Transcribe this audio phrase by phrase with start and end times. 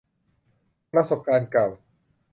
[0.91, 1.67] ประสบการณ์เก่า